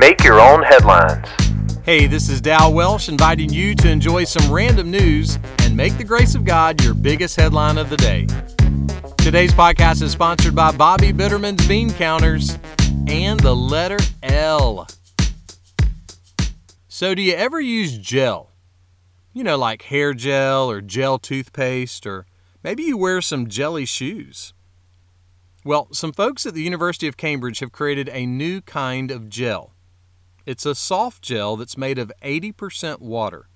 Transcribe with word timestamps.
Make 0.00 0.24
your 0.24 0.40
own 0.40 0.62
headlines. 0.62 1.28
Hey, 1.84 2.06
this 2.06 2.30
is 2.30 2.40
Dal 2.40 2.72
Welsh 2.72 3.10
inviting 3.10 3.52
you 3.52 3.74
to 3.74 3.90
enjoy 3.90 4.24
some 4.24 4.50
random 4.50 4.90
news 4.90 5.38
and 5.58 5.76
make 5.76 5.98
the 5.98 6.04
grace 6.04 6.34
of 6.34 6.46
God 6.46 6.82
your 6.82 6.94
biggest 6.94 7.36
headline 7.36 7.76
of 7.76 7.90
the 7.90 7.98
day. 7.98 8.26
Today's 9.18 9.52
podcast 9.52 10.00
is 10.00 10.12
sponsored 10.12 10.54
by 10.54 10.72
Bobby 10.72 11.12
Bitterman's 11.12 11.68
Bean 11.68 11.92
Counters 11.92 12.58
and 13.08 13.38
the 13.40 13.54
letter 13.54 13.98
L. 14.22 14.88
So, 16.88 17.14
do 17.14 17.20
you 17.20 17.34
ever 17.34 17.60
use 17.60 17.98
gel? 17.98 18.52
You 19.34 19.44
know, 19.44 19.58
like 19.58 19.82
hair 19.82 20.14
gel 20.14 20.70
or 20.70 20.80
gel 20.80 21.18
toothpaste, 21.18 22.06
or 22.06 22.24
maybe 22.64 22.84
you 22.84 22.96
wear 22.96 23.20
some 23.20 23.48
jelly 23.48 23.84
shoes. 23.84 24.54
Well, 25.62 25.88
some 25.92 26.12
folks 26.12 26.46
at 26.46 26.54
the 26.54 26.62
University 26.62 27.06
of 27.06 27.18
Cambridge 27.18 27.58
have 27.58 27.70
created 27.70 28.08
a 28.08 28.24
new 28.24 28.62
kind 28.62 29.10
of 29.10 29.28
gel. 29.28 29.74
It's 30.50 30.66
a 30.66 30.74
soft 30.74 31.22
gel 31.22 31.56
that's 31.56 31.76
made 31.76 31.96
of 31.96 32.10
80% 32.24 32.98
water, 32.98 33.48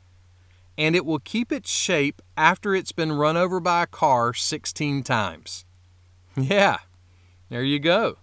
and 0.78 0.94
it 0.94 1.04
will 1.04 1.18
keep 1.18 1.50
its 1.50 1.68
shape 1.68 2.22
after 2.36 2.72
it's 2.72 2.92
been 2.92 3.10
run 3.10 3.36
over 3.36 3.58
by 3.58 3.82
a 3.82 3.88
car 3.88 4.32
16 4.32 5.02
times. 5.02 5.64
Yeah, 6.36 6.78
there 7.48 7.64
you 7.64 7.80
go. 7.80 8.18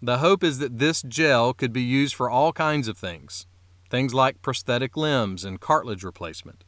The 0.00 0.20
hope 0.20 0.42
is 0.42 0.58
that 0.60 0.78
this 0.78 1.02
gel 1.02 1.52
could 1.52 1.74
be 1.74 1.82
used 1.82 2.14
for 2.14 2.30
all 2.30 2.54
kinds 2.54 2.88
of 2.88 2.96
things, 2.96 3.46
things 3.90 4.14
like 4.14 4.40
prosthetic 4.40 4.96
limbs 4.96 5.44
and 5.44 5.60
cartilage 5.60 6.02
replacement. 6.02 6.64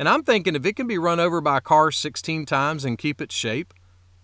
And 0.00 0.08
I'm 0.08 0.24
thinking 0.24 0.56
if 0.56 0.66
it 0.66 0.74
can 0.74 0.88
be 0.88 0.98
run 0.98 1.20
over 1.20 1.40
by 1.40 1.58
a 1.58 1.60
car 1.60 1.92
16 1.92 2.44
times 2.44 2.84
and 2.84 2.98
keep 2.98 3.20
its 3.20 3.36
shape, 3.36 3.72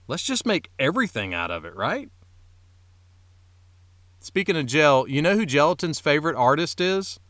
let's 0.09 0.25
just 0.25 0.45
make 0.45 0.73
everything 0.77 1.33
out 1.33 1.53
of 1.53 1.65
it, 1.65 1.77
right? 1.77 2.11
Speaking 4.24 4.56
of 4.56 4.64
gel, 4.64 5.06
you 5.06 5.20
know 5.20 5.37
who 5.37 5.45
gelatin's 5.45 6.01
favorite 6.01 6.34
artist 6.34 6.80
is? 6.80 7.20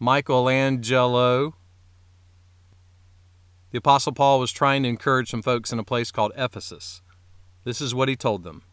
Michelangelo. 0.00 1.54
The 3.70 3.78
Apostle 3.78 4.10
Paul 4.10 4.40
was 4.40 4.50
trying 4.50 4.82
to 4.82 4.88
encourage 4.88 5.30
some 5.30 5.42
folks 5.42 5.72
in 5.72 5.78
a 5.78 5.84
place 5.84 6.10
called 6.10 6.32
Ephesus. 6.36 7.02
This 7.62 7.80
is 7.80 7.94
what 7.94 8.08
he 8.08 8.16
told 8.16 8.42
them 8.42 8.64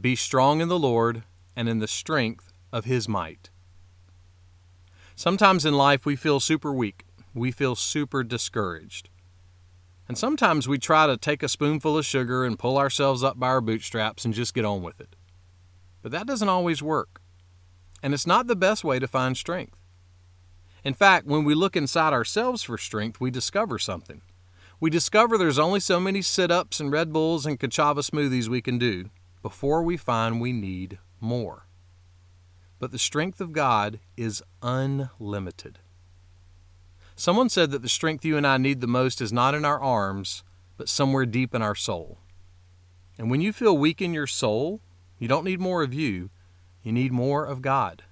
Be 0.00 0.16
strong 0.16 0.62
in 0.62 0.68
the 0.68 0.78
Lord 0.78 1.24
and 1.54 1.68
in 1.68 1.80
the 1.80 1.86
strength 1.86 2.50
of 2.72 2.86
his 2.86 3.06
might. 3.06 3.50
Sometimes 5.14 5.66
in 5.66 5.74
life 5.74 6.06
we 6.06 6.16
feel 6.16 6.40
super 6.40 6.72
weak, 6.72 7.04
we 7.34 7.50
feel 7.50 7.76
super 7.76 8.24
discouraged. 8.24 9.10
And 10.08 10.16
sometimes 10.16 10.66
we 10.66 10.78
try 10.78 11.06
to 11.08 11.18
take 11.18 11.42
a 11.42 11.48
spoonful 11.50 11.98
of 11.98 12.06
sugar 12.06 12.42
and 12.42 12.58
pull 12.58 12.78
ourselves 12.78 13.22
up 13.22 13.38
by 13.38 13.48
our 13.48 13.60
bootstraps 13.60 14.24
and 14.24 14.32
just 14.32 14.54
get 14.54 14.64
on 14.64 14.82
with 14.82 14.98
it. 14.98 15.14
But 16.04 16.12
that 16.12 16.26
doesn't 16.26 16.50
always 16.50 16.82
work. 16.82 17.22
And 18.02 18.12
it's 18.12 18.26
not 18.26 18.46
the 18.46 18.54
best 18.54 18.84
way 18.84 18.98
to 18.98 19.08
find 19.08 19.38
strength. 19.38 19.80
In 20.84 20.92
fact, 20.92 21.26
when 21.26 21.44
we 21.44 21.54
look 21.54 21.76
inside 21.76 22.12
ourselves 22.12 22.62
for 22.62 22.76
strength, 22.76 23.22
we 23.22 23.30
discover 23.30 23.78
something. 23.78 24.20
We 24.78 24.90
discover 24.90 25.38
there's 25.38 25.58
only 25.58 25.80
so 25.80 25.98
many 25.98 26.20
sit 26.20 26.50
ups 26.50 26.78
and 26.78 26.92
Red 26.92 27.10
Bulls 27.10 27.46
and 27.46 27.58
Ka'Chava 27.58 28.00
smoothies 28.00 28.48
we 28.48 28.60
can 28.60 28.76
do 28.76 29.08
before 29.40 29.82
we 29.82 29.96
find 29.96 30.42
we 30.42 30.52
need 30.52 30.98
more. 31.20 31.68
But 32.78 32.92
the 32.92 32.98
strength 32.98 33.40
of 33.40 33.54
God 33.54 33.98
is 34.14 34.42
unlimited. 34.60 35.78
Someone 37.16 37.48
said 37.48 37.70
that 37.70 37.80
the 37.80 37.88
strength 37.88 38.26
you 38.26 38.36
and 38.36 38.46
I 38.46 38.58
need 38.58 38.82
the 38.82 38.86
most 38.86 39.22
is 39.22 39.32
not 39.32 39.54
in 39.54 39.64
our 39.64 39.80
arms, 39.80 40.44
but 40.76 40.90
somewhere 40.90 41.24
deep 41.24 41.54
in 41.54 41.62
our 41.62 41.74
soul. 41.74 42.18
And 43.16 43.30
when 43.30 43.40
you 43.40 43.54
feel 43.54 43.78
weak 43.78 44.02
in 44.02 44.12
your 44.12 44.26
soul, 44.26 44.82
you 45.18 45.28
don't 45.28 45.44
need 45.44 45.60
more 45.60 45.82
of 45.82 45.94
you, 45.94 46.30
you 46.82 46.92
need 46.92 47.12
more 47.12 47.44
of 47.44 47.62
God. 47.62 48.02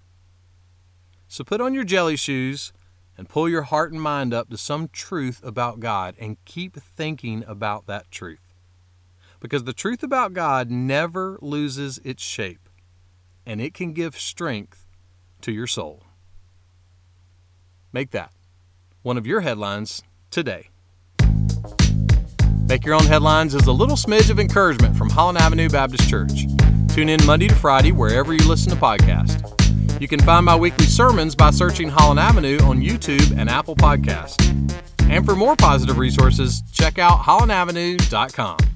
So 1.29 1.45
put 1.45 1.61
on 1.61 1.75
your 1.75 1.85
jelly 1.85 2.17
shoes 2.17 2.73
and 3.17 3.29
pull 3.29 3.49
your 3.49 3.63
heart 3.63 3.93
and 3.93 4.01
mind 4.01 4.33
up 4.35 4.51
to 4.51 4.57
some 4.57 4.89
truth 4.89 5.41
about 5.45 5.81
God 5.81 6.15
and 6.19 6.43
keep 6.45 6.77
thinking 6.77 7.45
about 7.47 7.87
that 7.87 8.11
truth. 8.11 8.55
Because 9.41 9.65
the 9.65 9.73
truth 9.73 10.03
about 10.03 10.33
God 10.33 10.71
never 10.71 11.39
loses 11.43 11.99
its 12.05 12.23
shape, 12.23 12.69
and 13.45 13.61
it 13.61 13.75
can 13.75 13.93
give 13.93 14.19
strength 14.19 14.87
to 15.41 15.53
your 15.53 15.67
soul. 15.67 16.05
Make 17.93 18.11
that 18.13 18.33
one 19.03 19.19
of 19.19 19.27
your 19.27 19.41
headlines 19.41 20.03
today. 20.31 20.69
Make 22.69 22.87
Your 22.87 22.95
Own 22.95 23.05
Headlines 23.05 23.55
is 23.55 23.67
a 23.67 23.73
little 23.73 23.97
smidge 23.97 24.31
of 24.31 24.39
encouragement 24.39 24.97
from 24.97 25.11
Holland 25.11 25.37
Avenue 25.37 25.69
Baptist 25.69 26.09
Church. 26.09 26.47
Tune 26.93 27.09
in 27.09 27.25
Monday 27.25 27.49
to 27.49 27.55
Friday 27.55 27.91
wherever 27.91 28.35
you 28.35 28.47
listen 28.47 28.71
to 28.71 28.77
podcasts. 28.77 29.41
You 29.99 30.09
can 30.09 30.21
find 30.21 30.45
my 30.45 30.55
weekly 30.55 30.85
sermons 30.85 31.35
by 31.35 31.51
searching 31.51 31.89
Holland 31.89 32.21
Avenue 32.21 32.59
on 32.59 32.83
YouTube 32.83 33.35
and 33.39 33.49
Apple 33.49 33.77
Podcasts. 33.77 34.37
And 35.09 35.25
for 35.25 35.35
more 35.35 35.57
positive 35.57 35.97
resources, 35.97 36.63
check 36.73 36.99
out 36.99 37.21
hollandavenue.com. 37.21 38.72